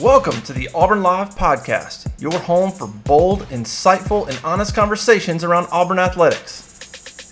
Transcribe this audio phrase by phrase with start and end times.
[0.00, 5.68] Welcome to the Auburn Live Podcast, your home for bold, insightful, and honest conversations around
[5.70, 7.28] Auburn athletics.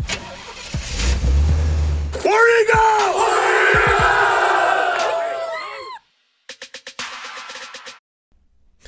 [2.23, 3.15] Where you go?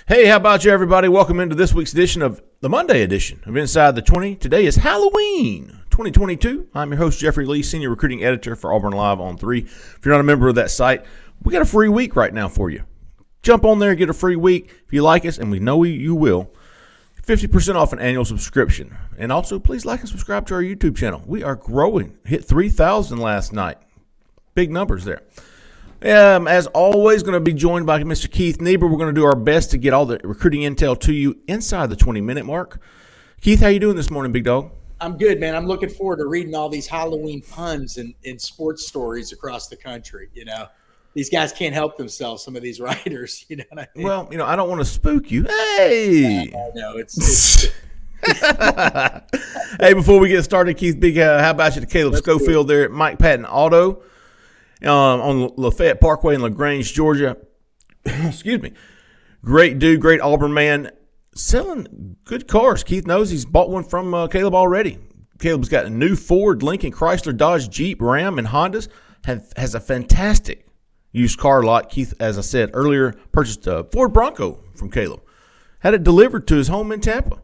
[0.07, 1.09] Hey, how about you, everybody?
[1.09, 4.37] Welcome into this week's edition of the Monday edition of Inside the 20.
[4.37, 6.69] Today is Halloween 2022.
[6.75, 9.61] I'm your host, Jeffrey Lee, Senior Recruiting Editor for Auburn Live on 3.
[9.61, 11.03] If you're not a member of that site,
[11.43, 12.85] we got a free week right now for you.
[13.43, 14.71] Jump on there, and get a free week.
[14.87, 16.51] If you like us, and we know you will,
[17.23, 18.97] 50% off an annual subscription.
[19.17, 21.23] And also, please like and subscribe to our YouTube channel.
[21.27, 22.19] We are growing.
[22.25, 23.79] Hit 3,000 last night.
[24.55, 25.23] Big numbers there.
[26.03, 28.31] Um, as always, going to be joined by Mr.
[28.31, 28.89] Keith Niebuhr.
[28.89, 31.91] We're going to do our best to get all the recruiting intel to you inside
[31.91, 32.81] the 20 minute mark.
[33.41, 34.71] Keith, how you doing this morning, big dog?
[35.01, 35.55] I'm good, man.
[35.55, 39.77] I'm looking forward to reading all these Halloween puns and, and sports stories across the
[39.77, 40.29] country.
[40.35, 40.69] You know,
[41.15, 42.43] these guys can't help themselves.
[42.43, 43.65] Some of these writers, you know.
[43.73, 44.07] I mean?
[44.07, 45.45] Well, you know, I don't want to spook you.
[45.45, 47.17] Hey, I know it's.
[47.17, 47.73] it's
[49.81, 52.69] hey, before we get started, Keith, big, uh, how about you to Caleb Let's Schofield
[52.69, 54.03] there at Mike Patton Auto
[54.83, 57.39] um, on Lafayette Parkway in LaGrange, Georgia.
[58.05, 58.73] Excuse me.
[59.43, 60.91] Great dude, great Auburn man,
[61.35, 62.85] selling good cars.
[62.85, 64.99] Keith knows he's bought one from uh, Caleb already.
[65.39, 68.89] Caleb's got a new Ford, Lincoln, Chrysler, Dodge, Jeep, Ram, and Hondas.
[69.25, 70.67] Have, has a fantastic
[71.13, 71.91] used car lot.
[71.91, 75.23] Keith, as I said earlier, purchased a Ford Bronco from Caleb.
[75.81, 77.41] Had it delivered to his home in Tampa.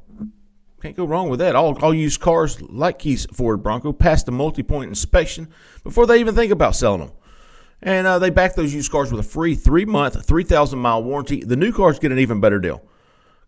[0.82, 1.56] Can't go wrong with that.
[1.56, 5.48] All, all used cars like Keith's Ford Bronco pass the multi-point inspection
[5.82, 7.12] before they even think about selling them.
[7.82, 11.42] And uh, they back those used cars with a free three month, 3,000 mile warranty.
[11.42, 12.82] The new cars get an even better deal.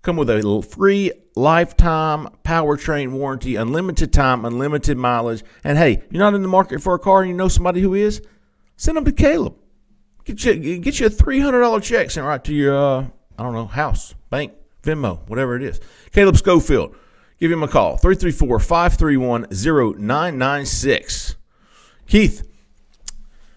[0.02, 5.42] Come with a free lifetime powertrain warranty, unlimited time, unlimited mileage.
[5.64, 7.94] And hey, you're not in the market for a car and you know somebody who
[7.94, 8.22] is?
[8.76, 9.54] Send them to Caleb.
[10.28, 13.06] Get you, get you a $300 check sent right to your, uh,
[13.38, 14.52] I don't know, house, bank,
[14.82, 15.80] Venmo, whatever it is.
[16.12, 16.94] Caleb Schofield.
[17.40, 21.36] Give him a call, 334 531 0996.
[22.06, 22.46] Keith,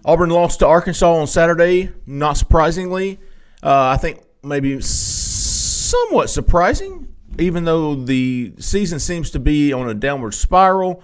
[0.05, 1.89] Auburn lost to Arkansas on Saturday.
[2.05, 3.19] Not surprisingly,
[3.61, 9.93] uh, I think maybe somewhat surprising, even though the season seems to be on a
[9.93, 11.03] downward spiral.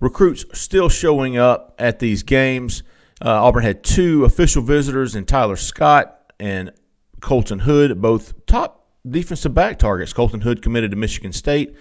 [0.00, 2.82] Recruits still showing up at these games.
[3.22, 6.72] Uh, Auburn had two official visitors in Tyler Scott and
[7.20, 10.12] Colton Hood, both top defensive back targets.
[10.12, 11.74] Colton Hood committed to Michigan State.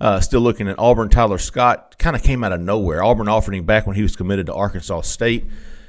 [0.00, 1.08] Uh, still looking at Auburn.
[1.08, 3.02] Tyler Scott kind of came out of nowhere.
[3.02, 5.44] Auburn offered him back when he was committed to Arkansas State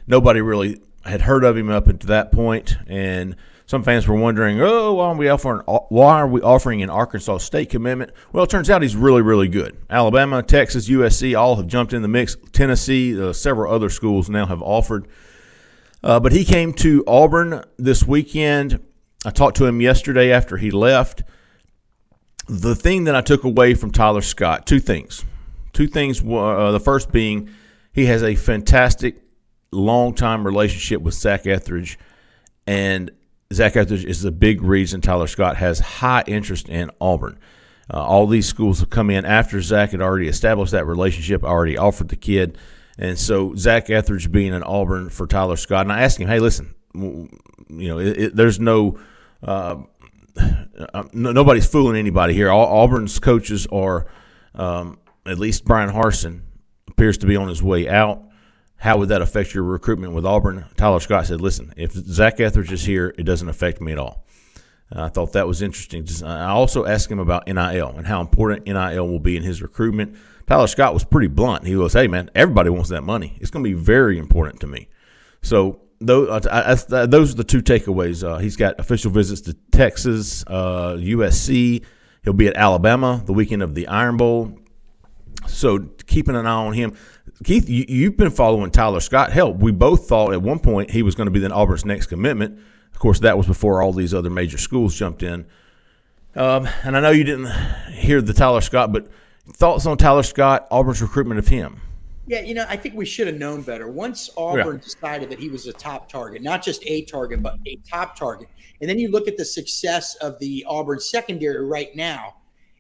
[0.10, 3.38] nobody really had heard of him up until that point, and
[3.70, 7.38] some fans were wondering, oh, why are we offering why are we offering an Arkansas
[7.38, 8.12] State commitment?
[8.34, 9.78] Well, it turns out he's really, really good.
[9.92, 12.36] Alabama, Texas, USC all have jumped in the mix.
[12.52, 15.08] Tennessee, uh, several other schools now have offered.
[16.04, 18.84] Uh, but he came to Auburn this weekend.
[19.24, 21.22] I talked to him yesterday after he left.
[22.48, 25.24] The thing that I took away from Tyler Scott, two things.
[25.74, 26.24] Two things.
[26.24, 27.52] Uh, the first being
[27.92, 29.18] he has a fantastic
[29.72, 32.00] long time relationship with Zach Etheridge,
[32.66, 33.12] and
[33.52, 37.40] Zach Etheridge is the big reason Tyler Scott has high interest in Auburn.
[37.92, 41.76] Uh, all these schools have come in after Zach had already established that relationship, already
[41.76, 42.60] offered the kid.
[43.00, 46.40] And so Zach Etheridge being in Auburn for Tyler Scott, and I asked him, "Hey,
[46.40, 47.30] listen, you
[47.70, 49.00] know, it, it, there's no,
[49.42, 49.78] uh,
[51.12, 52.52] no, nobody's fooling anybody here.
[52.52, 54.06] All, Auburn's coaches are,
[54.54, 56.42] um, at least Bryan Harsin
[56.88, 58.22] appears to be on his way out
[58.80, 60.66] how would that affect your recruitment with Auburn?
[60.78, 64.26] Tyler Scott said, listen, if Zach Etheridge is here, it doesn't affect me at all.
[64.96, 66.08] Uh, I thought that was interesting.
[66.26, 70.16] I also asked him about NIL and how important NIL will be in his recruitment.
[70.48, 71.68] Tyler Scott was pretty blunt.
[71.68, 73.38] He was, hey, man, everybody wants that money.
[73.40, 74.88] It's going to be very important to me.
[75.42, 78.28] So those, uh, those are the two takeaways.
[78.28, 81.84] Uh, he's got official visits to Texas, uh, USC.
[82.24, 84.58] He'll be at Alabama the weekend of the Iron Bowl.
[85.48, 86.96] So keeping an eye on him.
[87.44, 89.32] Keith, you, have been following Tyler Scott.
[89.32, 92.08] Hell, we both thought at one point he was going to be the Auburn's next
[92.08, 92.60] commitment.
[92.92, 95.46] Of course, that was before all these other major schools jumped in.
[96.36, 97.50] Um, and I know you didn't
[97.94, 99.08] hear the Tyler Scott, but
[99.54, 101.82] thoughts on Tyler Scott, Auburn's recruitment of him?
[102.28, 103.88] Yeah, you know, I think we should have known better.
[103.88, 104.84] Once Auburn yeah.
[104.84, 108.50] decided that he was a top target, not just a target, but a top target,
[108.82, 112.36] and then you look at the success of the Auburn secondary right now.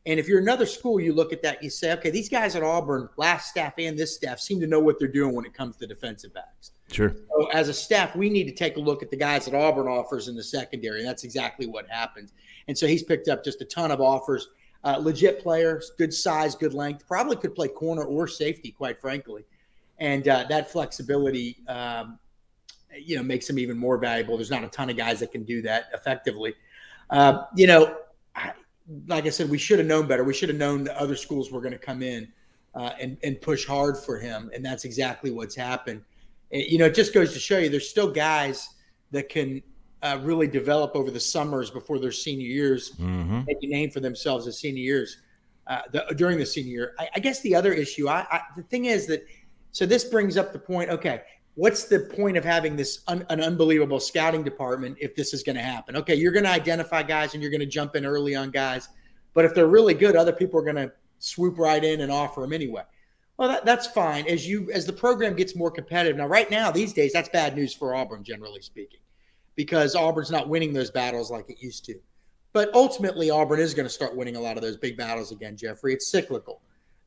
[0.09, 2.63] And if you're another school, you look at that, you say, okay, these guys at
[2.63, 5.75] Auburn, last staff and this staff, seem to know what they're doing when it comes
[5.77, 6.71] to defensive backs.
[6.91, 7.15] Sure.
[7.29, 9.87] So as a staff, we need to take a look at the guys that Auburn
[9.87, 11.01] offers in the secondary.
[11.01, 12.31] And that's exactly what happened.
[12.67, 14.47] And so he's picked up just a ton of offers.
[14.83, 19.45] Uh, legit players, good size, good length, probably could play corner or safety, quite frankly.
[19.99, 22.17] And uh, that flexibility, um,
[22.97, 24.37] you know, makes him even more valuable.
[24.37, 26.55] There's not a ton of guys that can do that effectively.
[27.11, 27.95] Uh, you know,
[28.35, 28.53] I,
[29.07, 30.23] like I said, we should have known better.
[30.23, 32.27] We should have known the other schools were going to come in
[32.75, 34.49] uh, and, and push hard for him.
[34.53, 36.01] And that's exactly what's happened.
[36.51, 38.69] And, you know, it just goes to show you there's still guys
[39.11, 39.61] that can
[40.01, 43.41] uh, really develop over the summers before their senior years, mm-hmm.
[43.45, 45.17] make a name for themselves as senior years
[45.67, 46.95] uh, the, during the senior year.
[46.97, 49.25] I, I guess the other issue, I, I, the thing is that,
[49.71, 50.89] so this brings up the point.
[50.89, 51.21] Okay,
[51.55, 55.55] what's the point of having this un, an unbelievable scouting department if this is going
[55.55, 55.95] to happen?
[55.97, 58.89] Okay, you're going to identify guys and you're going to jump in early on guys,
[59.33, 62.41] but if they're really good, other people are going to swoop right in and offer
[62.41, 62.83] them anyway.
[63.37, 66.17] Well, that, that's fine as you as the program gets more competitive.
[66.17, 68.99] Now, right now, these days, that's bad news for Auburn, generally speaking
[69.55, 71.95] because Auburn's not winning those battles like it used to.
[72.53, 75.57] But ultimately, Auburn is going to start winning a lot of those big battles again,
[75.57, 75.93] Jeffrey.
[75.93, 76.61] It's cyclical.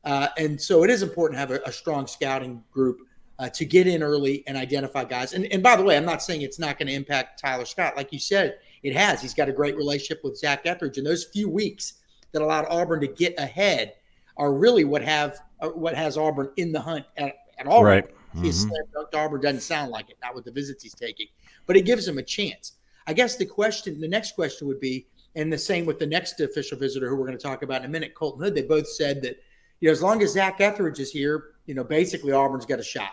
[0.05, 2.99] Uh, and so it is important to have a, a strong scouting group
[3.39, 5.33] uh, to get in early and identify guys.
[5.33, 7.97] And, and by the way, I'm not saying it's not going to impact Tyler Scott.
[7.97, 9.21] Like you said, it has.
[9.21, 10.99] He's got a great relationship with Zach Etheridge.
[10.99, 11.95] And those few weeks
[12.33, 13.95] that allowed Auburn to get ahead
[14.37, 17.85] are really what have uh, what has Auburn in the hunt at, at all.
[17.85, 18.07] Right.
[18.07, 18.45] Mm-hmm.
[18.45, 21.27] His slam dunk Auburn doesn't sound like it, not with the visits he's taking
[21.67, 22.73] but it gives him a chance.
[23.07, 26.41] I guess the question, the next question would be, and the same with the next
[26.41, 28.55] official visitor who we're going to talk about in a minute, Colton Hood.
[28.55, 29.43] They both said that,
[29.81, 32.85] you know, as long as Zach Etheridge is here, you know, basically Auburn's got a
[32.85, 33.13] shot.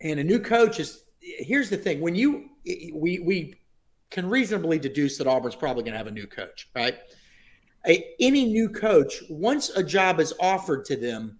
[0.00, 2.50] And a new coach is here's the thing: when you
[2.94, 3.54] we we
[4.10, 6.98] can reasonably deduce that Auburn's probably going to have a new coach, right?
[7.86, 11.38] A, any new coach, once a job is offered to them,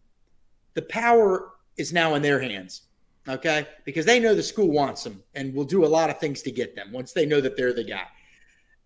[0.74, 2.82] the power is now in their hands
[3.28, 3.66] okay?
[3.84, 6.50] Because they know the school wants them and will do a lot of things to
[6.50, 8.06] get them once they know that they're the guy.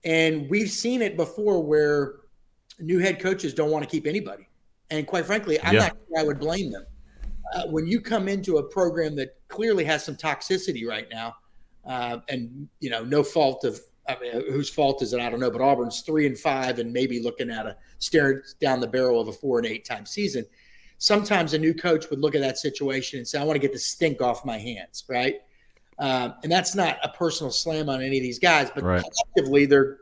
[0.05, 2.17] And we've seen it before where
[2.79, 4.49] new head coaches don't want to keep anybody.
[4.91, 5.81] And quite frankly, I'm yeah.
[5.81, 6.85] not sure I would blame them.
[7.55, 11.35] Uh, when you come into a program that clearly has some toxicity right now,
[11.87, 15.21] uh, and you know, no fault of I mean, whose fault is it?
[15.21, 15.51] I don't know.
[15.51, 19.29] But Auburn's three and five, and maybe looking at a staring down the barrel of
[19.29, 20.45] a four and eight time season
[20.99, 23.73] sometimes a new coach would look at that situation and say, I want to get
[23.73, 25.37] the stink off my hands, right?
[25.99, 29.03] Um, and that's not a personal slam on any of these guys, but right.
[29.03, 29.99] collectively they're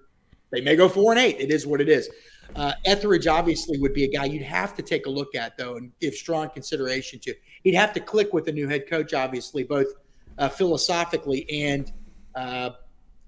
[0.50, 1.40] they may go four and eight.
[1.40, 2.10] It is what it is.
[2.54, 5.76] Uh, Etheridge obviously would be a guy you'd have to take a look at though
[5.76, 7.34] and give strong consideration to.
[7.64, 9.86] He'd have to click with the new head coach, obviously, both
[10.38, 11.92] uh, philosophically and
[12.34, 12.70] uh,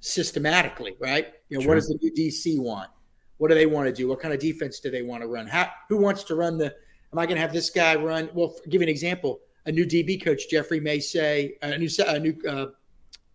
[0.00, 1.35] systematically, right?
[1.49, 1.69] You know, sure.
[1.71, 2.91] what does the new DC want?
[3.38, 4.09] What do they want to do?
[4.09, 5.47] What kind of defense do they want to run?
[5.47, 6.75] How, who wants to run the
[7.15, 8.29] Am I going to have this guy run?
[8.35, 9.38] Well, give you an example.
[9.67, 12.67] A new DB coach, Jeffrey, may say a new a new uh,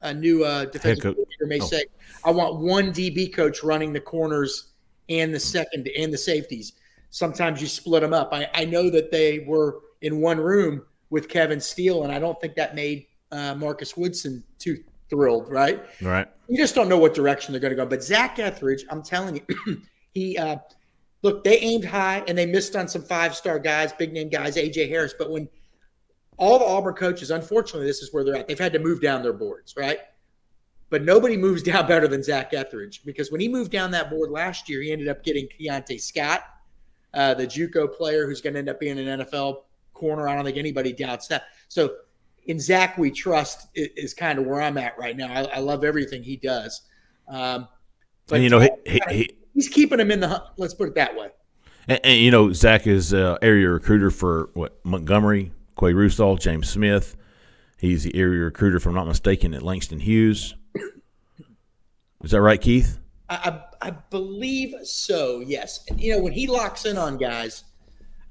[0.01, 1.65] a new uh, defensive coach may oh.
[1.65, 1.85] say,
[2.25, 4.68] "I want one DB coach running the corners
[5.09, 6.73] and the second and the safeties."
[7.11, 8.29] Sometimes you split them up.
[8.31, 12.39] I, I know that they were in one room with Kevin Steele, and I don't
[12.39, 15.49] think that made uh, Marcus Woodson too thrilled.
[15.49, 15.83] Right?
[16.01, 16.27] Right.
[16.47, 17.85] You just don't know what direction they're going to go.
[17.85, 19.81] But Zach Etheridge, I'm telling you,
[20.13, 20.57] he uh,
[21.21, 24.55] look, they aimed high and they missed on some five star guys, big name guys,
[24.55, 25.13] AJ Harris.
[25.17, 25.49] But when
[26.37, 28.47] all the Auburn coaches, unfortunately, this is where they're at.
[28.47, 29.99] They've had to move down their boards, right?
[30.89, 34.31] But nobody moves down better than Zach Etheridge because when he moved down that board
[34.31, 36.43] last year, he ended up getting Keionte Scott,
[37.13, 40.27] uh, the JUCO player who's going to end up being an NFL corner.
[40.27, 41.43] I don't think anybody doubts that.
[41.67, 41.91] So
[42.45, 45.31] in Zach, we trust is, is kind of where I'm at right now.
[45.31, 46.81] I, I love everything he does.
[47.27, 47.67] Um,
[48.27, 50.43] but and you know, he, he, he he's keeping him in the.
[50.57, 51.29] Let's put it that way.
[51.87, 56.69] And, and you know, Zach is uh, area recruiter for what Montgomery, Qua Russaw, James
[56.69, 57.15] Smith.
[57.79, 60.53] He's the area recruiter, if I'm not mistaken, at Langston Hughes.
[62.23, 62.99] Is that right, Keith?
[63.29, 65.39] I, I, believe so.
[65.39, 65.85] Yes.
[65.95, 67.63] You know, when he locks in on guys,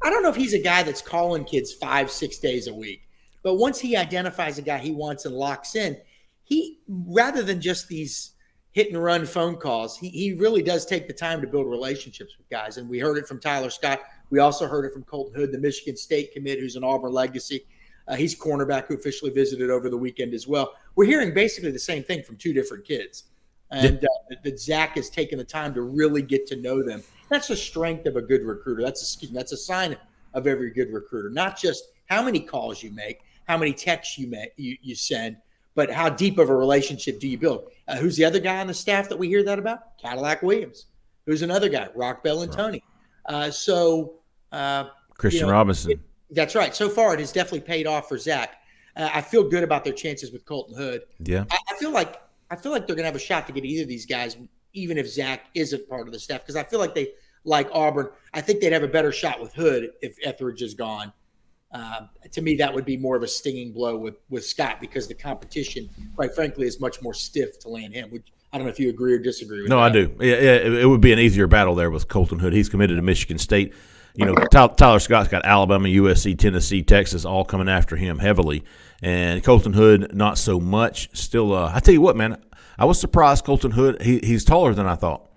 [0.02, 3.02] I don't know if he's a guy that's calling kids five, six days a week,
[3.42, 5.96] but once he identifies a guy he wants and locks in,
[6.42, 8.32] he rather than just these
[8.72, 9.98] hit and run phone calls.
[9.98, 12.76] He, he really does take the time to build relationships with guys.
[12.76, 14.00] And we heard it from Tyler Scott.
[14.30, 17.64] We also heard it from Colton Hood, the Michigan State commit, who's an Auburn legacy.
[18.08, 20.72] Uh, he's cornerback who officially visited over the weekend as well.
[20.96, 23.24] We're hearing basically the same thing from two different kids.
[23.70, 27.02] And uh, that Zach has taken the time to really get to know them.
[27.28, 28.82] That's the strength of a good recruiter.
[28.82, 29.94] That's a, that's a sign
[30.32, 34.26] of every good recruiter, not just how many calls you make, how many texts you
[34.26, 35.36] make, you, you send,
[35.74, 37.70] but how deep of a relationship do you build?
[37.86, 39.98] Uh, who's the other guy on the staff that we hear that about?
[39.98, 40.86] Cadillac Williams.
[41.26, 41.88] Who's another guy?
[41.94, 42.82] Rock Bell and Tony.
[43.26, 44.14] Uh, so
[44.50, 44.84] uh,
[45.18, 45.90] Christian you know, Robinson.
[45.92, 46.74] it- that's right.
[46.74, 48.56] So far, it has definitely paid off for Zach.
[48.96, 51.02] Uh, I feel good about their chances with Colton Hood.
[51.20, 51.44] yeah.
[51.50, 52.20] I, I feel like
[52.50, 54.36] I feel like they're gonna have a shot to get either of these guys,
[54.72, 57.12] even if Zach isn't part of the staff, because I feel like they
[57.44, 58.08] like Auburn.
[58.34, 61.12] I think they'd have a better shot with Hood if Etheridge is gone.
[61.72, 65.06] Uh, to me, that would be more of a stinging blow with with Scott because
[65.06, 68.10] the competition, quite frankly, is much more stiff to land him.
[68.10, 69.68] Which I don't know if you agree or disagree with.
[69.68, 69.84] No, that.
[69.84, 70.16] I do.
[70.20, 72.54] Yeah, yeah, it, it would be an easier battle there with Colton Hood.
[72.54, 73.74] He's committed to Michigan State.
[74.14, 78.64] You know, Tyler, Scott's got Alabama, USC, Tennessee, Texas, all coming after him heavily,
[79.02, 81.08] and Colton Hood not so much.
[81.16, 82.42] Still, uh, I tell you what, man,
[82.78, 83.44] I was surprised.
[83.44, 85.28] Colton Hood, he, he's taller than I thought.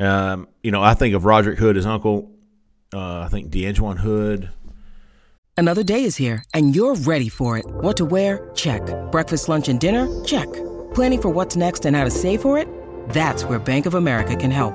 [0.00, 2.30] Um, you know, I think of Roderick Hood, his uncle.
[2.92, 4.50] Uh, I think D'Anjuan Hood.
[5.56, 7.64] Another day is here, and you're ready for it.
[7.66, 8.50] What to wear?
[8.54, 8.82] Check.
[9.12, 10.24] Breakfast, lunch, and dinner?
[10.24, 10.52] Check.
[10.94, 12.68] Planning for what's next and how to save for it?
[13.10, 14.74] That's where Bank of America can help.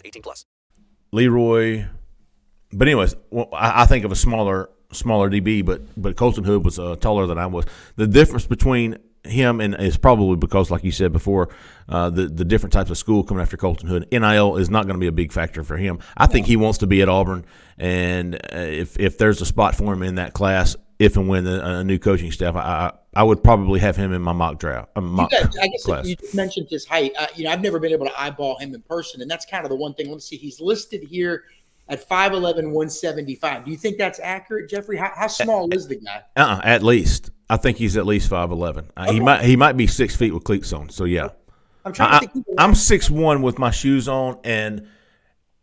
[0.05, 0.45] 18 plus.
[1.11, 1.85] Leroy.
[2.73, 6.63] But anyways, well, I, I think of a smaller smaller DB, but but Colton Hood
[6.63, 7.65] was uh, taller than I was.
[7.95, 11.49] The difference between him and is probably because, like you said before,
[11.89, 14.07] uh, the the different types of school coming after Colton Hood.
[14.11, 15.99] NIL is not going to be a big factor for him.
[16.17, 17.45] I think he wants to be at Auburn,
[17.77, 21.45] and uh, if if there's a spot for him in that class, if and when
[21.47, 24.89] a, a new coaching staff, I I would probably have him in my mock draft.
[24.95, 27.11] Uh, You mock guys, I guess you mentioned his height.
[27.19, 29.65] Uh, you know, I've never been able to eyeball him in person, and that's kind
[29.65, 30.09] of the one thing.
[30.09, 31.43] Let's see, he's listed here
[31.89, 33.65] at 5'11", 175.
[33.65, 34.97] Do you think that's accurate, Jeffrey?
[34.97, 36.21] How, how small is the guy?
[36.37, 38.89] Uh-uh, at least I think he's at least five eleven.
[38.95, 40.89] Uh, He might he might be six feet with cleats on.
[40.89, 41.29] So yeah.
[41.83, 42.45] I'm trying to I, think.
[42.57, 44.87] I'm six one with my shoes on, and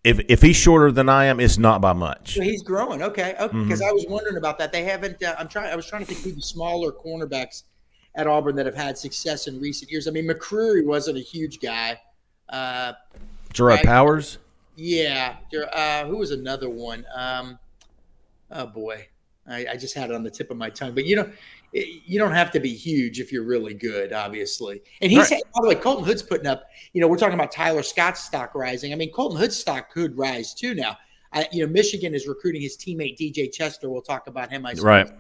[0.09, 2.35] if if he's shorter than I am, it's not by much.
[2.35, 3.03] So he's growing.
[3.03, 3.45] Okay, okay.
[3.47, 3.65] Mm-hmm.
[3.65, 4.73] Because I was wondering about that.
[4.73, 5.23] They haven't.
[5.23, 5.71] Uh, I'm trying.
[5.71, 7.65] I was trying to think who the smaller cornerbacks
[8.15, 10.09] at Auburn that have had success in recent years.
[10.09, 12.01] I mean, McCreary wasn't a huge guy.
[12.49, 12.95] Uh,
[13.53, 13.85] Jerraud Right.
[13.85, 14.39] Powers.
[14.77, 15.37] yeah.
[15.73, 17.05] Uh, who was another one?
[17.15, 17.59] Um,
[18.51, 19.09] oh boy,
[19.47, 20.95] I, I just had it on the tip of my tongue.
[20.95, 21.31] But you know,
[21.73, 24.83] you don't have to be huge if you're really good, obviously.
[25.01, 25.43] And he's Right.
[25.55, 26.65] by the way, Colton Hood's putting up.
[26.93, 28.93] You know, we're talking about Tyler Scott's stock rising.
[28.93, 30.97] I mean, Colton Hood's stock could rise too now.
[31.33, 33.91] I, you know, Michigan is recruiting his teammate DJ Chester.
[33.91, 34.65] We'll talk about him.
[34.65, 35.11] I Right.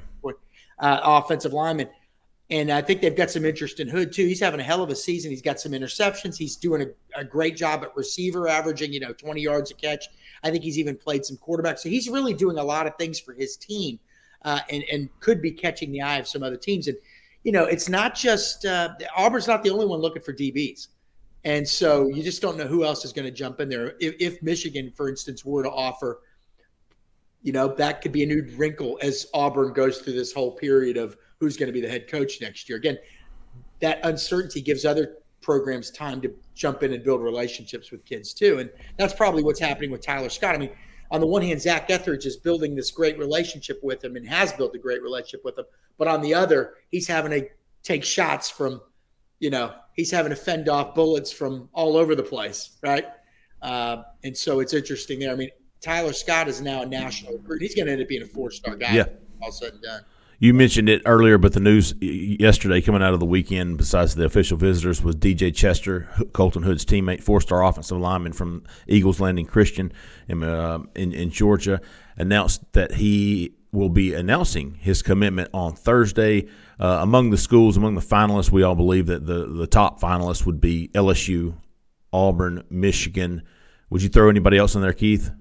[0.80, 1.88] Uh, offensive lineman.
[2.50, 4.24] And I think they've got some interest in Hood too.
[4.24, 5.30] He's having a hell of a season.
[5.30, 6.36] He's got some interceptions.
[6.36, 10.06] He's doing a, a great job at receiver, averaging you know 20 yards a catch.
[10.42, 11.78] I think he's even played some quarterback.
[11.78, 13.98] So he's really doing a lot of things for his team,
[14.42, 16.88] uh, and and could be catching the eye of some other teams.
[16.88, 16.96] And
[17.44, 20.88] you know, it's not just uh, Auburn's not the only one looking for DBs.
[21.44, 23.94] And so you just don't know who else is going to jump in there.
[24.00, 26.20] If, if Michigan, for instance, were to offer,
[27.42, 30.96] you know, that could be a new wrinkle as Auburn goes through this whole period
[30.96, 32.76] of who's going to be the head coach next year.
[32.76, 32.98] Again,
[33.80, 38.58] that uncertainty gives other programs time to jump in and build relationships with kids too.
[38.58, 40.56] And that's probably what's happening with Tyler Scott.
[40.56, 40.70] I mean,
[41.10, 44.52] on the one hand, Zach Etheridge is building this great relationship with him and has
[44.52, 45.64] built a great relationship with him.
[45.96, 47.48] But on the other, he's having to
[47.82, 48.80] take shots from,
[49.38, 53.06] you know, he's having to fend off bullets from all over the place, right?
[53.62, 55.32] Uh, and so it's interesting there.
[55.32, 55.50] I mean,
[55.80, 57.62] Tyler Scott is now a national recruit.
[57.62, 58.92] He's going to end up being a four-star guy.
[58.92, 59.06] Yeah.
[59.42, 60.02] All said and done.
[60.40, 64.24] You mentioned it earlier, but the news yesterday coming out of the weekend, besides the
[64.24, 69.92] official visitors, was DJ Chester, Colton Hood's teammate, four-star offensive lineman from Eagles Landing Christian
[70.28, 71.80] in, uh, in in Georgia,
[72.16, 76.46] announced that he will be announcing his commitment on Thursday.
[76.78, 80.46] Uh, among the schools, among the finalists, we all believe that the the top finalists
[80.46, 81.54] would be LSU,
[82.12, 83.42] Auburn, Michigan.
[83.90, 85.32] Would you throw anybody else in there, Keith?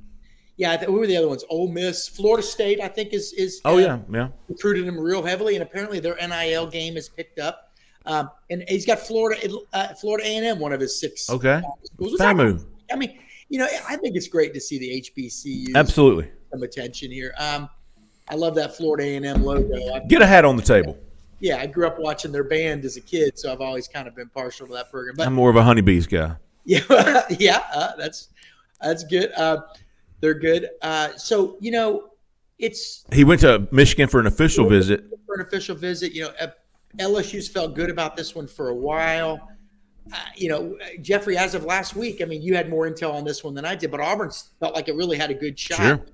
[0.58, 1.44] Yeah, th- who were the other ones?
[1.50, 2.82] Ole Miss, Florida State.
[2.82, 4.28] I think is is Oh uh, yeah, yeah.
[4.50, 7.72] recruited him real heavily, and apparently their NIL game is picked up.
[8.06, 11.30] Um, and he's got Florida, uh, Florida A and M, one of his six.
[11.30, 11.62] Okay.
[11.84, 12.18] schools.
[12.20, 12.66] Famu.
[12.92, 16.32] I mean, you know, I think it's great to see the HBCU Absolutely.
[16.52, 17.34] some attention here.
[17.38, 17.70] Um,
[18.30, 19.94] I love that Florida A&M logo.
[19.94, 20.98] I, Get a hat on the table.
[21.42, 24.16] yeah, I grew up watching their band as a kid, so I've always kind of
[24.16, 25.16] been partial to that program.
[25.18, 26.36] But I'm more of a honeybees guy.
[26.64, 28.30] Yeah, yeah, uh, that's
[28.82, 29.32] that's good.
[29.36, 29.62] Uh,
[30.20, 30.70] they're good.
[30.82, 32.10] Uh, so you know,
[32.60, 35.04] it's He went to Michigan for an official visit.
[35.26, 36.14] for an official visit.
[36.14, 36.32] You know,
[37.00, 39.48] LSU's felt good about this one for a while.
[40.12, 43.26] Uh, you know, Jeffrey, as of last week, I mean, you had more intel on
[43.26, 45.78] this one than I did, but Auburn felt like it really had a good shot.
[45.78, 46.06] Sure.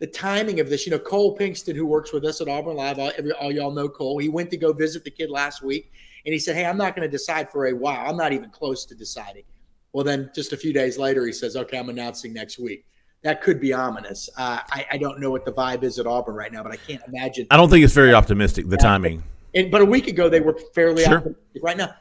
[0.00, 2.98] The timing of this, you know, Cole Pinkston, who works with us at Auburn Live,
[2.98, 4.18] all, every, all y'all know Cole.
[4.18, 5.92] He went to go visit the kid last week,
[6.26, 8.10] and he said, "Hey, I'm not going to decide for a while.
[8.10, 9.44] I'm not even close to deciding."
[9.92, 12.84] Well, then just a few days later, he says, "Okay, I'm announcing next week."
[13.22, 14.28] That could be ominous.
[14.36, 16.76] Uh, I, I don't know what the vibe is at Auburn right now, but I
[16.76, 17.46] can't imagine.
[17.50, 19.22] I don't think it's very optimistic, the timing.
[19.54, 21.18] And but a week ago they were fairly Sure.
[21.18, 21.62] optimistic.
[21.62, 21.94] Right now,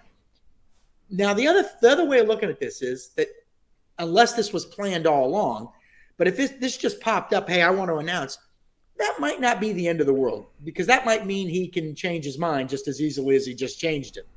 [1.09, 3.27] now the other the other way of looking at this is that
[3.99, 5.69] unless this was planned all along,
[6.17, 8.39] but if this this just popped up, hey, I want to announce,
[8.97, 11.93] that might not be the end of the world because that might mean he can
[11.93, 14.27] change his mind just as easily as he just changed it.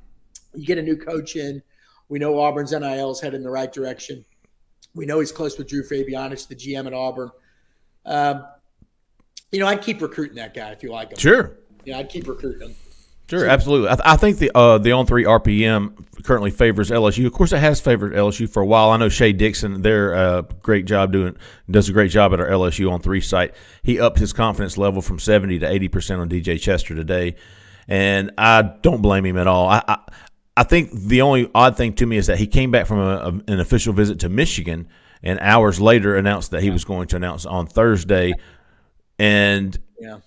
[0.53, 1.63] You get a new coach in.
[2.09, 4.23] We know Auburn's NIL is headed in the right direction.
[4.95, 7.29] We know he's close with Drew Fabianich, the GM at Auburn.
[8.05, 8.45] Um,
[9.51, 11.17] you know, I'd keep recruiting that guy if you like him.
[11.17, 11.57] Sure.
[11.83, 12.75] Yeah, I'd keep recruiting him.
[13.29, 13.89] Sure, absolutely.
[13.89, 17.25] I, I think the uh, the on three RPM currently favors LSU.
[17.25, 18.91] Of course, it has favored LSU for a while.
[18.91, 21.35] I know Shea Dixon, their uh, great job doing
[21.69, 23.55] does a great job at our LSU on three site.
[23.81, 27.35] He upped his confidence level from seventy to eighty percent on DJ Chester today,
[27.87, 29.69] and I don't blame him at all.
[29.69, 29.97] I, I
[30.57, 33.15] I think the only odd thing to me is that he came back from a,
[33.17, 34.87] a, an official visit to Michigan,
[35.21, 38.33] and hours later announced that he was going to announce on Thursday,
[39.19, 40.19] and Yeah.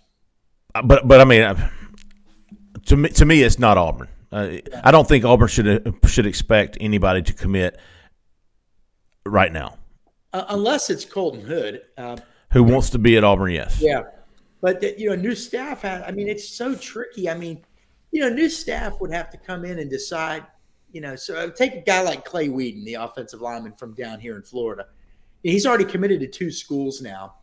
[0.85, 1.57] but but I mean,
[2.87, 4.09] to me, to me, it's not Auburn.
[4.31, 7.79] Uh, I don't think Auburn should should expect anybody to commit
[9.25, 9.77] right now.
[10.33, 11.81] Uh, unless it's Colton Hood.
[11.97, 12.19] Uh,
[12.53, 13.53] Who wants to be at Auburn?
[13.53, 13.79] Yes.
[13.81, 14.03] yeah.
[14.61, 17.31] But, the, you know, new staff, ha I mean, it's so tricky.
[17.31, 17.65] I mean,
[18.11, 20.47] you know, new staff would have to come in and decide,
[20.93, 24.21] you know, so uh, take a guy like Clay Wedin, the offensive lineman from down
[24.21, 24.87] here in Florida.
[25.43, 27.35] He's already committed to two schools now.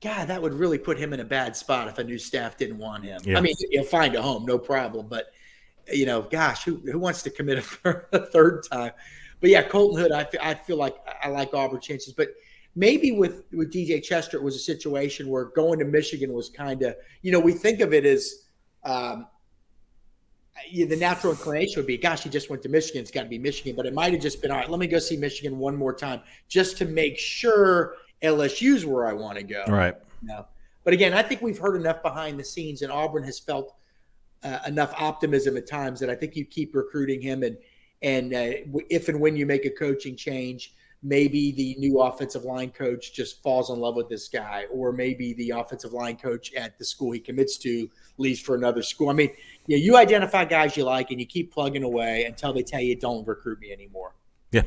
[0.00, 2.78] God, that would really put him in a bad spot if a new staff didn't
[2.78, 3.20] want him.
[3.24, 3.38] Yeah.
[3.38, 5.06] I mean, he'll find a home, no problem.
[5.08, 5.26] But,
[5.92, 8.92] you know, gosh, who, who wants to commit a, third- a third time?
[9.40, 12.14] But yeah, Colton Hood, I feel, I feel like I like Auburn chances.
[12.14, 12.28] But
[12.76, 16.82] maybe with with DJ Chester, it was a situation where going to Michigan was kind
[16.82, 18.46] of, you know, we think of it as
[18.84, 19.26] um,
[20.72, 23.02] the natural inclination would be, gosh, he just went to Michigan.
[23.02, 23.74] It's got to be Michigan.
[23.76, 25.94] But it might have just been, all right, let me go see Michigan one more
[25.94, 29.64] time just to make sure LSU's where I want to go.
[29.68, 29.94] Right.
[30.22, 30.46] No.
[30.84, 33.74] But again, I think we've heard enough behind the scenes, and Auburn has felt
[34.42, 37.56] uh, enough optimism at times that I think you keep recruiting him, and
[38.02, 42.70] and uh, if and when you make a coaching change, maybe the new offensive line
[42.70, 46.76] coach just falls in love with this guy, or maybe the offensive line coach at
[46.78, 49.08] the school he commits to leaves for another school.
[49.08, 49.30] I mean,
[49.66, 52.96] yeah, you identify guys you like, and you keep plugging away until they tell you
[52.96, 54.14] don't recruit me anymore.
[54.50, 54.62] Yeah.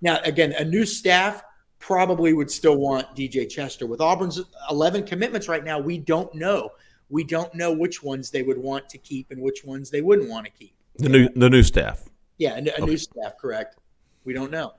[0.00, 1.42] Now, again, a new staff
[1.78, 3.86] probably would still want DJ Chester.
[3.86, 6.70] With Auburn's 11 commitments right now, we don't know.
[7.10, 10.28] We don't know which ones they would want to keep and which ones they wouldn't
[10.28, 10.74] want to keep.
[10.96, 12.08] The new the new staff.
[12.38, 13.76] Yeah, a, a new staff, correct?
[14.24, 14.74] We don't know.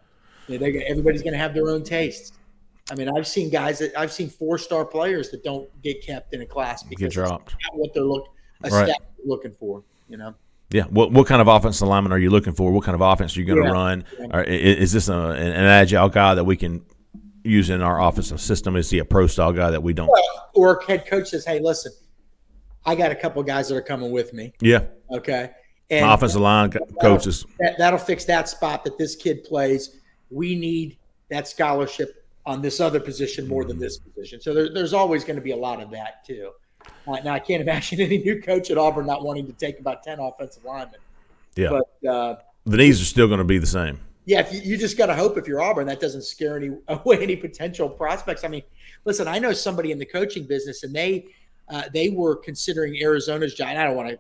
[0.49, 2.33] Everybody's going to have their own tastes.
[2.91, 6.33] I mean, I've seen guys that I've seen four star players that don't get kept
[6.33, 7.53] in a class because Get dropped.
[7.63, 8.27] not what they're look
[8.63, 8.87] a Right.
[8.89, 9.83] staff looking for.
[10.07, 10.35] You know,
[10.71, 10.83] Yeah.
[10.83, 12.71] What what kind of offensive alignment are you looking for?
[12.71, 13.71] What kind of offense are you going to Yeah.
[13.73, 14.05] run?
[14.31, 16.85] Or i- is this a, an an agile guy that we can
[17.43, 18.75] use in our offensive system?
[18.75, 20.09] Is he a pro style guy that we don't?
[20.53, 21.91] or head coach says, "Hey, listen,
[22.85, 24.53] I got a couple guys that are coming with me.
[24.61, 24.83] Yeah.
[25.11, 25.49] Okay,
[25.91, 27.45] My offensive line co- coaches.
[27.59, 29.97] that, that'll fix that spot that this kid plays.
[30.29, 30.97] We need
[31.29, 34.39] that scholarship on this other position more than this position.
[34.39, 36.51] So there, there's always going to be a lot of that too.
[37.07, 40.03] Uh, now I can't imagine any new coach at Auburn not wanting to take about
[40.03, 40.99] ten offensive linemen.
[41.55, 41.69] Yeah.
[41.69, 43.99] But uh, the needs are still going to be the same.
[44.25, 46.71] yeah, if you, you just got to hope if you're Auburn that doesn't scare any
[46.87, 48.43] away any potential prospects.
[48.43, 48.63] I mean,
[49.05, 51.25] listen, I know somebody in the coaching business, and they
[51.69, 53.69] uh, they were considering Arizona's job.
[53.69, 54.19] And I don't want to.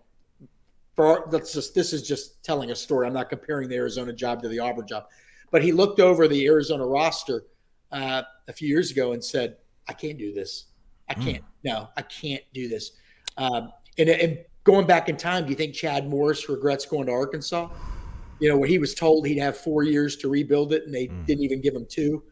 [0.95, 3.05] For that's just this is just telling a story.
[3.05, 5.07] I'm not comparing the Arizona job to the Auburn job,
[5.51, 7.43] but he looked over the Arizona roster
[7.95, 10.65] uh, a few years ago and said, "I can't do this.
[11.09, 11.43] I can't.
[11.63, 12.91] No, I can't do this."
[13.37, 17.11] Um, and, and going back in time, do you think Chad Morris regrets going to
[17.11, 17.69] Arkansas?
[18.39, 21.07] you know, where he was told he'd have four years to rebuild it, and they
[21.07, 22.23] didn't even give him two,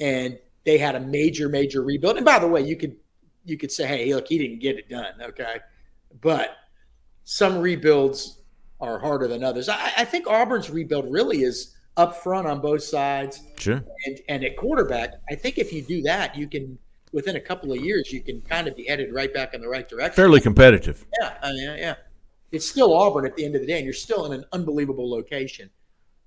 [0.00, 2.16] and they had a major, major rebuild.
[2.16, 2.96] And by the way, you could
[3.44, 5.60] you could say, hey, look, he didn't get it done, okay,
[6.20, 6.56] but
[7.24, 8.42] some rebuilds
[8.80, 9.68] are harder than others.
[9.68, 13.42] I, I think Auburn's rebuild really is up front on both sides.
[13.58, 13.84] Sure.
[14.06, 16.78] And and at quarterback, I think if you do that, you can
[17.12, 19.68] within a couple of years you can kind of be headed right back in the
[19.68, 20.14] right direction.
[20.14, 21.04] Fairly competitive.
[21.20, 21.96] Yeah, I mean, yeah.
[22.50, 25.10] It's still Auburn at the end of the day, and you're still in an unbelievable
[25.10, 25.68] location.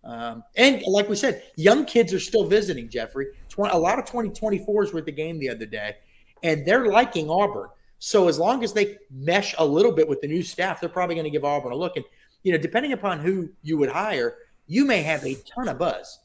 [0.04, 3.28] Um, and like we said, young kids are still visiting, Jeffrey.
[3.50, 5.96] 20, a lot of 2024s were at the game the other day,
[6.44, 7.70] and they're liking Auburn.
[7.98, 11.16] So as long as they mesh a little bit with the new staff, they're probably
[11.16, 11.98] going to give Auburn a look.
[11.98, 12.06] And,
[12.44, 14.38] you know, depending upon who you would hire,
[14.72, 16.20] you may have a ton of buzz.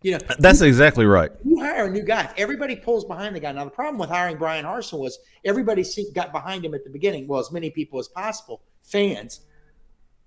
[0.00, 1.30] You know, That's exactly right.
[1.44, 2.22] you hire a new guy.
[2.24, 3.52] If everybody pulls behind the guy.
[3.52, 7.26] Now, the problem with hiring Bryan Harsin was everybody got behind him at the beginning.
[7.26, 9.40] Well, as many people as possible, fans,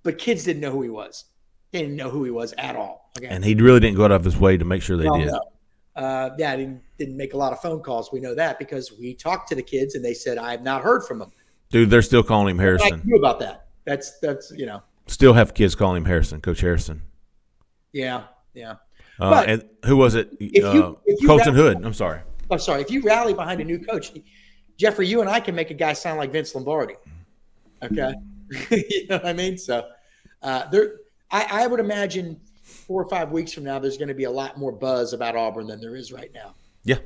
[0.04, 1.26] but kids didn't know who he was.
[1.72, 3.10] They didn't know who he was at all.
[3.18, 3.28] Okay.
[3.28, 5.28] And he really didn't go out of his way to make sure they No, did.
[5.28, 5.42] no.
[5.96, 8.12] Uh, yeah, I didn't, didn't make a lot of phone calls.
[8.12, 10.84] We know that because we talked to the kids and they said, I have not
[10.84, 11.32] heard from him."
[11.72, 13.02] Dude, they're still calling him I Harrison.
[13.04, 13.68] knew about that.
[13.86, 17.02] That's, that's, you know, Still have kids calling him Harrison, Coach Harrison.
[17.94, 18.24] Yeah,
[18.54, 18.76] yeah.
[19.20, 20.30] Uh, But and who was it?
[20.40, 21.84] if you- uh, if you Colton Hood.
[21.84, 22.22] I'm sorry.
[22.52, 22.82] I'm sorry.
[22.82, 24.14] If you rally behind a new coach,
[24.78, 26.96] Jeffrey, you and I can make a guy sound like Vince Lombardi.
[27.84, 28.14] Okay,
[28.72, 29.58] you know what I mean.
[29.58, 29.88] So
[30.42, 30.94] uh, there,
[31.30, 34.32] I, I would imagine four or five weeks from now, there's going to be a
[34.32, 36.54] lot more buzz about Auburn than there is right now.
[36.84, 36.98] Yeah.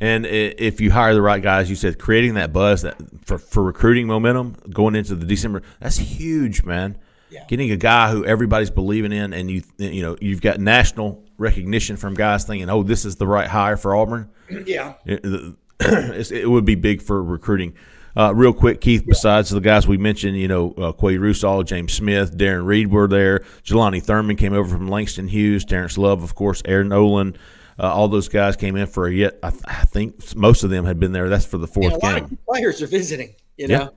[0.00, 3.62] And if you hire the right guys, you said creating that buzz that for, for
[3.62, 6.98] recruiting momentum going into the December, that's huge, man.
[7.30, 7.44] Yeah.
[7.48, 11.96] Getting a guy who everybody's believing in, and you you know you've got national recognition
[11.96, 14.30] from guys thinking, oh, this is the right hire for Auburn.
[14.66, 17.74] Yeah, It, it would be big for recruiting.
[18.16, 19.04] Uh, real quick, Keith.
[19.06, 23.06] Besides the guys we mentioned, you know, uh, Qua Russaw, James Smith, Darren Reed were
[23.06, 23.40] there.
[23.62, 25.64] Jelani Thurman came over from Langston Hughes.
[25.66, 26.62] Terrence Love, of course.
[26.64, 27.36] Aaron Nolan.
[27.78, 29.38] Uh, all those guys came in for a yet.
[29.42, 31.28] I, th- I think most of them had been there.
[31.28, 32.24] That's for the fourth And a lot game.
[32.24, 33.34] of players are visiting.
[33.58, 33.78] You Yeah.
[33.78, 33.92] know,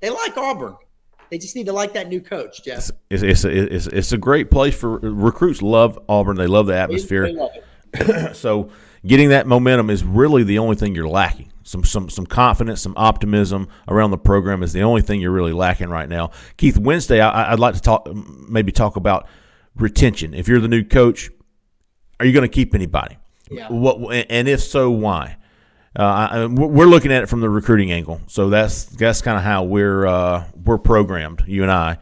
[0.00, 0.76] they like Auburn.
[1.32, 2.90] They just need to like that new coach, Jeff.
[3.08, 5.62] It's, it's, a, it's, it's a great place for recruits.
[5.62, 6.36] Love Auburn.
[6.36, 7.32] They love the atmosphere.
[7.32, 8.68] love so
[9.06, 11.50] getting that momentum is really the only thing you're lacking.
[11.62, 15.54] Some some some confidence, some optimism around the program is the only thing you're really
[15.54, 16.32] lacking right now.
[16.58, 19.26] Keith, Wednesday I, I'd like to talk maybe talk about
[19.74, 20.34] retention.
[20.34, 21.30] If you're the new coach,
[22.20, 23.16] are you going to keep anybody?
[23.50, 23.68] Yeah.
[23.68, 25.38] What and if so, why?
[25.98, 29.44] Uh, I- we're looking at it from the recruiting angle, so that's that's kind of
[29.44, 31.44] how we're uh, we're programmed.
[31.46, 31.98] You and I.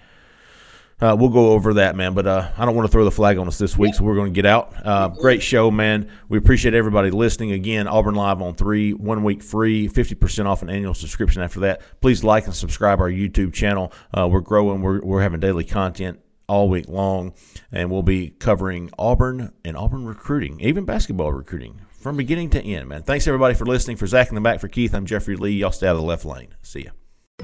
[1.01, 2.13] Uh, we'll go over that, man.
[2.13, 4.17] But uh, I don't want to throw the flag on us this week, so we're
[4.17, 4.75] going to get out.
[4.85, 6.11] Uh, great show, man.
[6.29, 7.53] We appreciate everybody listening.
[7.53, 11.81] Again, Auburn Live on three, one week free, 50% off an annual subscription after that.
[12.03, 13.93] Please like and subscribe our YouTube channel.
[14.13, 17.33] Uh, we're growing, we're, we're having daily content all week long,
[17.73, 22.89] and we'll be covering Auburn and Auburn recruiting, even basketball recruiting from beginning to end,
[22.89, 23.03] man.
[23.03, 23.97] Thanks, everybody, for listening.
[23.97, 25.53] For Zach in the back, for Keith, I'm Jeffrey Lee.
[25.53, 26.55] Y'all stay out of the left lane.
[26.63, 26.91] See ya.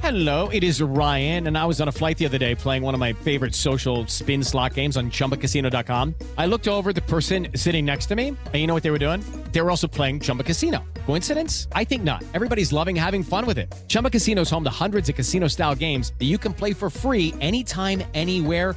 [0.00, 2.92] Hello, it is Ryan, and I was on a flight the other day playing one
[2.92, 6.14] of my favorite social spin slot games on chumbacasino.com.
[6.36, 8.98] I looked over the person sitting next to me, and you know what they were
[8.98, 9.24] doing?
[9.52, 10.84] They were also playing Chumba Casino.
[11.06, 11.66] Coincidence?
[11.72, 12.22] I think not.
[12.34, 13.74] Everybody's loving having fun with it.
[13.88, 16.90] Chumba Casino is home to hundreds of casino style games that you can play for
[16.90, 18.76] free anytime, anywhere